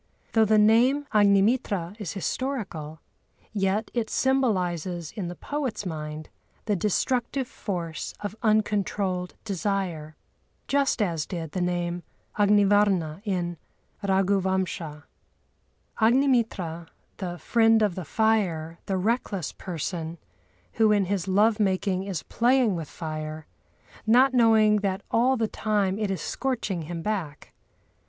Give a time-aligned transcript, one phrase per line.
[0.31, 3.01] Though the name Agnimitra is historical,
[3.53, 6.29] yet it symbolises in the poet's mind
[6.65, 12.01] the destructive force of uncontrolled desire—just as did the name
[12.35, 13.57] Agnivarna in
[14.01, 15.03] Raghuvamsha.
[15.99, 16.87] Agnimitra,
[17.17, 20.17] "the friend of the fire," the reckless person,
[20.73, 23.45] who in his love making is playing with fire,
[24.07, 27.53] not knowing that all the time it is scorching him black.